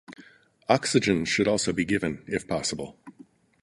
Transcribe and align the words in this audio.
Oxygen 0.67 1.25
should 1.25 1.47
also 1.47 1.71
be 1.71 1.85
given 1.85 2.23
if 2.25 2.47
possible. 2.47 2.97